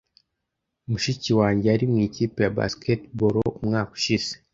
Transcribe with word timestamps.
Mushiki 0.89 1.31
wanjye 1.39 1.65
yari 1.71 1.85
mu 1.91 1.97
ikipe 2.07 2.39
ya 2.45 2.53
basketball 2.57 3.35
umwaka 3.61 3.91
ushize. 3.97 4.31